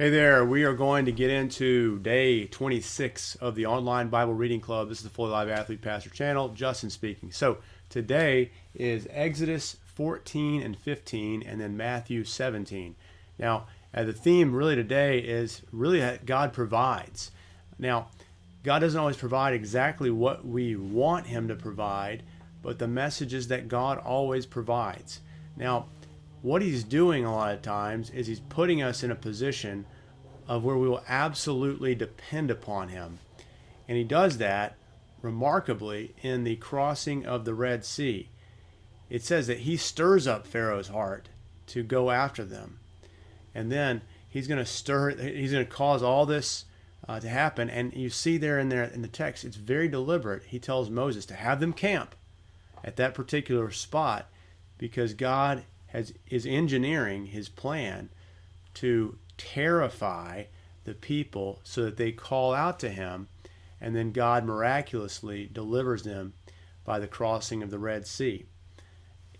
[0.00, 4.58] Hey there, we are going to get into day 26 of the online Bible reading
[4.58, 4.88] club.
[4.88, 7.30] This is the Fully Live Athlete Pastor channel, Justin speaking.
[7.32, 7.58] So
[7.90, 12.96] today is Exodus 14 and 15, and then Matthew 17.
[13.38, 17.30] Now, uh, the theme really today is really that God provides.
[17.78, 18.08] Now,
[18.62, 22.22] God doesn't always provide exactly what we want Him to provide,
[22.62, 25.20] but the message is that God always provides.
[25.58, 25.88] Now,
[26.42, 29.86] what he's doing a lot of times is he's putting us in a position
[30.48, 33.18] of where we will absolutely depend upon him.
[33.86, 34.76] And he does that
[35.22, 38.28] remarkably in the crossing of the Red Sea.
[39.08, 41.28] It says that he stirs up Pharaoh's heart
[41.68, 42.78] to go after them.
[43.54, 46.64] And then he's going to stir, he's going to cause all this
[47.08, 47.68] uh, to happen.
[47.68, 50.44] And you see there in there in the text, it's very deliberate.
[50.44, 52.14] He tells Moses to have them camp
[52.84, 54.30] at that particular spot
[54.78, 58.08] because God has is engineering his plan
[58.74, 60.44] to terrify
[60.84, 63.28] the people so that they call out to him
[63.80, 66.34] and then God miraculously delivers them
[66.84, 68.44] by the crossing of the Red Sea.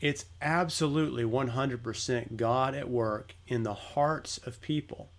[0.01, 5.11] It's absolutely 100% God at work in the hearts of people.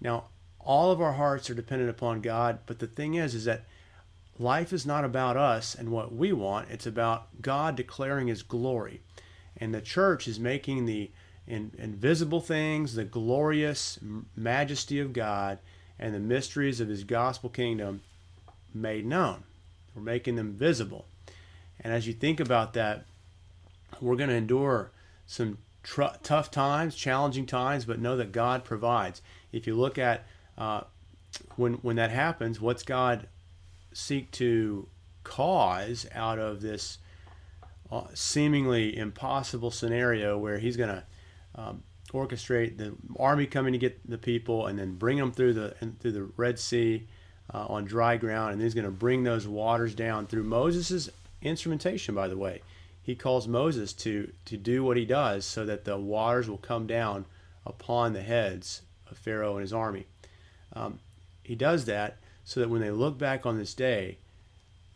[0.00, 0.24] Now,
[0.60, 3.64] all of our hearts are dependent upon God, but the thing is is that
[4.38, 9.00] life is not about us and what we want, it's about God declaring his glory.
[9.56, 11.10] And the church is making the
[11.46, 13.98] in, invisible things, the glorious
[14.36, 15.58] majesty of God,
[15.98, 18.02] and the mysteries of His gospel kingdom
[18.74, 19.42] made known.
[19.94, 21.04] We're making them visible.
[21.80, 23.04] And as you think about that,
[24.00, 24.90] we're going to endure
[25.26, 29.20] some tr- tough times, challenging times, but know that God provides.
[29.52, 30.82] If you look at uh,
[31.56, 33.28] when when that happens, what's God
[33.92, 34.88] seek to
[35.24, 36.98] cause out of this
[38.14, 41.04] seemingly impossible scenario where He's going to
[41.54, 45.74] um, orchestrate the army coming to get the people and then bring them through the
[46.00, 47.06] through the Red Sea
[47.52, 52.14] uh, on dry ground, and he's going to bring those waters down through Moses' instrumentation.
[52.14, 52.62] By the way,
[53.02, 56.86] he calls Moses to to do what he does so that the waters will come
[56.86, 57.26] down
[57.64, 60.06] upon the heads of Pharaoh and his army.
[60.74, 61.00] Um,
[61.42, 64.18] he does that so that when they look back on this day,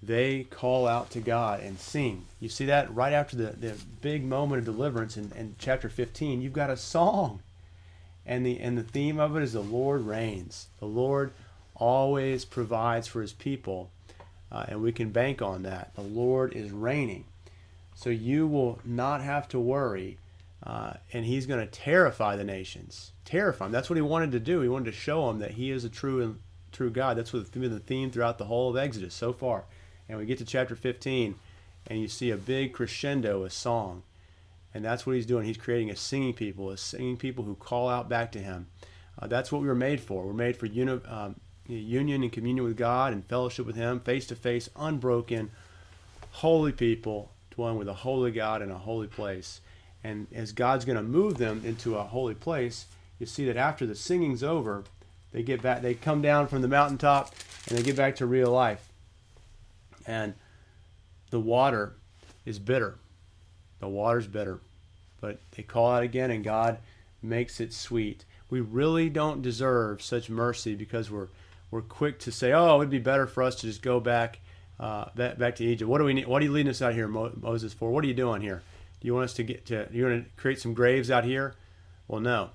[0.03, 2.27] they call out to God and sing.
[2.41, 6.41] You see that right after the, the big moment of deliverance in, in chapter 15,
[6.41, 7.41] you've got a song.
[8.25, 10.67] And the, and the theme of it is the Lord reigns.
[10.81, 11.33] The Lord
[11.75, 13.91] always provides for his people,
[14.51, 15.95] uh, and we can bank on that.
[15.95, 17.25] The Lord is reigning.
[17.95, 20.19] So you will not have to worry,
[20.63, 23.13] uh, and he's going to terrify the nations.
[23.25, 23.73] Terrify them.
[23.73, 24.61] That's what he wanted to do.
[24.61, 26.39] He wanted to show them that he is a true and
[26.73, 27.17] true God.
[27.17, 29.65] That's what been the theme throughout the whole of Exodus so far.
[30.09, 31.35] And we get to chapter 15,
[31.89, 34.03] and you see a big crescendo, a song.
[34.73, 35.47] And that's what he's doing.
[35.47, 38.67] He's creating a singing people, a singing people who call out back to him.
[39.19, 40.27] Uh, that's what we were made for.
[40.27, 41.37] We're made for uni- um,
[41.67, 45.51] union and communion with God and fellowship with Him, face to face, unbroken,
[46.31, 49.61] holy people dwelling with a holy God in a holy place.
[50.05, 52.87] And as God's going to move them into a holy place,
[53.19, 54.85] you see that after the singing's over,
[55.33, 57.35] they get back, they come down from the mountaintop
[57.69, 58.86] and they get back to real life
[60.07, 60.35] and
[61.31, 61.97] the water
[62.45, 62.99] is bitter.
[63.81, 64.61] The water's bitter.
[65.21, 66.79] But they call out again, and God
[67.23, 68.25] makes it sweet.
[68.49, 71.29] We really don't deserve such mercy because we're
[71.71, 74.41] we're quick to say, "Oh, it'd be better for us to just go back
[74.79, 76.27] uh, back, back to Egypt." What do we need?
[76.27, 77.91] What are you leading us out here, Moses, for?
[77.91, 78.63] What are you doing here?
[79.01, 79.89] Do you want us to get to?
[79.93, 81.55] You want to create some graves out here?
[82.09, 82.51] Well, no.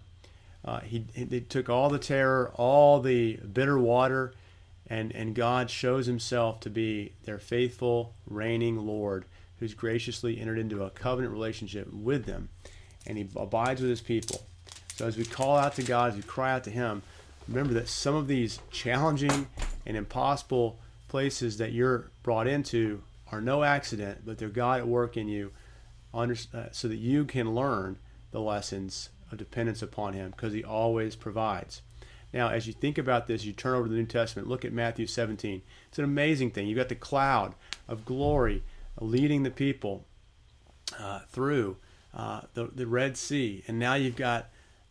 [0.64, 4.34] Uh, he, he took all the terror, all the bitter water,
[4.91, 9.24] and, and God shows himself to be their faithful, reigning Lord
[9.57, 12.50] who's graciously entered into a covenant relationship with them,
[13.07, 14.41] and he abides with his people.
[14.96, 17.03] So as we call out to God, as we cry out to him,
[17.47, 19.47] remember that some of these challenging
[19.85, 20.78] and impossible
[21.08, 25.53] places that you're brought into are no accident, but they're God at work in you
[26.13, 26.28] uh,
[26.73, 27.97] so that you can learn
[28.31, 31.81] the lessons of dependence upon him because he always provides.
[32.34, 34.72] Now, as you think about this, you turn over to the New Testament, look at
[34.72, 35.61] Matthew 17.
[35.90, 36.67] It's an amazing thing.
[36.67, 37.56] You've got the cloud
[37.88, 38.64] of glory
[39.00, 40.06] leading the people
[40.97, 41.78] uh, through
[42.14, 43.64] uh, the, the Red Sea.
[43.67, 44.50] And now you've got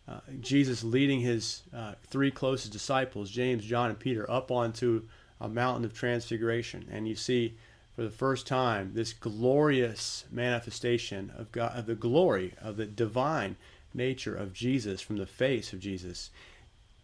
[0.08, 5.04] uh, Jesus leading his uh, three closest disciples, James, John, and Peter, up onto
[5.40, 6.86] a mountain of transfiguration.
[6.90, 7.56] And you see
[7.94, 13.56] for the first time this glorious manifestation of God, of the glory of the divine
[13.94, 16.30] nature of Jesus from the face of Jesus.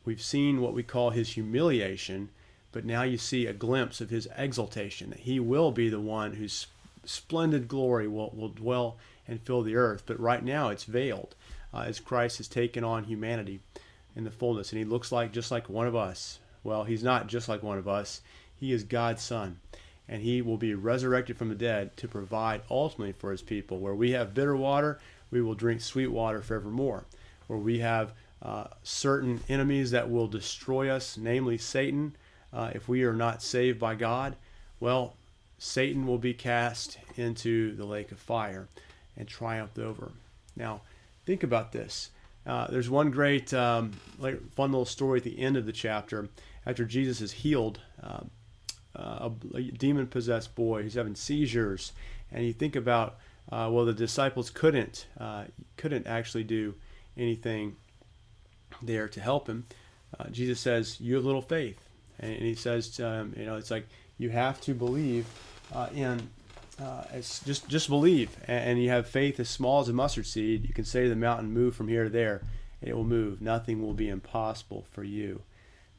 [0.06, 2.31] We've seen what we call his humiliation,
[2.73, 6.35] but now you see a glimpse of his exaltation, that he will be the one
[6.35, 6.69] whose
[7.05, 8.97] splendid glory will, will dwell
[9.29, 10.05] and fill the earth.
[10.06, 11.35] But right now it's veiled
[11.75, 13.61] uh, as Christ has taken on humanity.
[14.17, 16.41] in the fullness, and he looks like just like one of us.
[16.64, 18.23] Well, he's not just like one of us.
[18.59, 19.61] He is God's son,
[20.09, 23.79] and he will be resurrected from the dead to provide ultimately for his people.
[23.79, 24.99] Where we have bitter water,
[25.31, 27.05] we will drink sweet water forevermore.
[27.47, 32.17] Where we have uh, certain enemies that will destroy us, namely Satan,
[32.53, 34.37] uh, if we are not saved by God,
[34.81, 35.17] well,
[35.59, 38.69] Satan will be cast into the lake of fire
[39.17, 40.12] and triumphed over.
[40.55, 40.83] Now,
[41.25, 42.11] think about this.
[42.47, 46.29] Uh, there's one great, um, like, fun little story at the end of the chapter.
[46.65, 48.21] After Jesus is healed, uh,
[48.94, 51.93] uh, a, a demon possessed boy, he's having seizures,
[52.31, 53.17] and you think about,
[53.50, 55.44] uh, well, the disciples couldn't uh,
[55.77, 56.75] couldn't actually do
[57.17, 57.77] anything
[58.82, 59.66] there to help him.
[60.18, 61.78] Uh, Jesus says, "You have little faith,"
[62.18, 63.86] and, and he says, to um, you know, it's like
[64.18, 65.26] you have to believe
[65.94, 66.30] in
[66.80, 70.66] uh, it's just just believe, and you have faith as small as a mustard seed.
[70.66, 72.42] You can say to the mountain, "Move from here to there,"
[72.80, 73.40] and it will move.
[73.40, 75.42] Nothing will be impossible for you.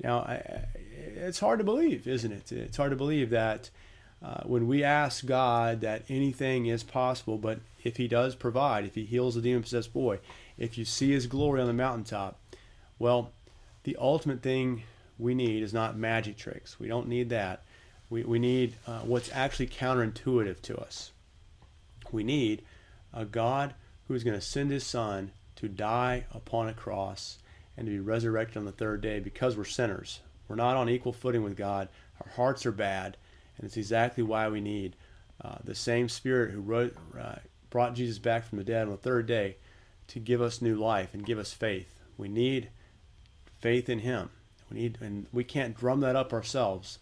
[0.03, 0.65] Now, I,
[1.15, 2.51] it's hard to believe, isn't it?
[2.51, 3.71] It's hard to believe that
[4.23, 8.93] uh, when we ask God that anything is possible, but if He does provide, if
[8.93, 10.19] He heals the demon-possessed boy,
[10.57, 12.39] if you see His glory on the mountaintop,
[12.99, 13.31] well,
[13.83, 14.83] the ultimate thing
[15.19, 16.79] we need is not magic tricks.
[16.79, 17.63] We don't need that.
[18.09, 21.11] We, we need uh, what's actually counterintuitive to us.
[22.11, 22.63] We need
[23.13, 23.73] a God
[24.07, 27.39] who is going to send his son to die upon a cross
[27.75, 30.21] and to be resurrected on the third day because we're sinners.
[30.47, 31.89] We're not on equal footing with God.
[32.21, 33.17] Our hearts are bad,
[33.57, 34.95] and it's exactly why we need
[35.43, 37.35] uh, the same Spirit who wrote, uh,
[37.69, 39.57] brought Jesus back from the dead on the third day
[40.07, 41.99] to give us new life and give us faith.
[42.17, 42.69] We need
[43.59, 44.29] faith in Him.
[44.71, 46.99] We need, and we can't drum that up ourselves.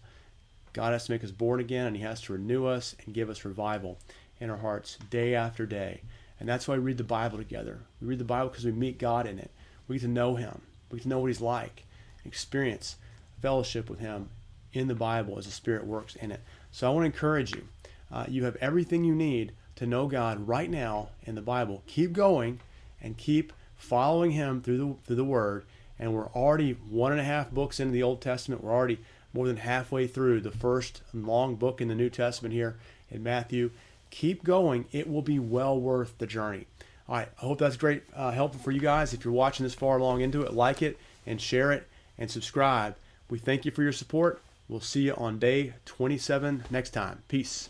[0.72, 3.30] God has to make us born again, and He has to renew us and give
[3.30, 3.98] us revival
[4.38, 6.02] in our hearts day after day.
[6.38, 7.80] And that's why we read the Bible together.
[8.00, 9.50] We read the Bible because we meet God in it.
[9.88, 10.60] We get to know Him.
[10.90, 11.84] We get to know what He's like,
[12.24, 12.96] experience
[13.40, 14.28] fellowship with Him
[14.72, 16.40] in the Bible as the Spirit works in it.
[16.70, 17.68] So I want to encourage you.
[18.12, 21.82] Uh, you have everything you need to know God right now in the Bible.
[21.86, 22.60] Keep going
[23.02, 25.64] and keep following Him through the through the Word.
[25.98, 28.62] And we're already one and a half books into the Old Testament.
[28.62, 28.98] We're already
[29.32, 32.76] more than halfway through the first long book in the New Testament here
[33.10, 33.70] in Matthew.
[34.10, 34.86] Keep going.
[34.92, 36.66] It will be well worth the journey.
[37.08, 37.28] All right.
[37.40, 39.14] I hope that's great, uh, helpful for you guys.
[39.14, 41.86] If you're watching this far along into it, like it and share it
[42.18, 42.96] and subscribe.
[43.28, 44.40] We thank you for your support.
[44.68, 47.22] We'll see you on day 27 next time.
[47.28, 47.68] Peace.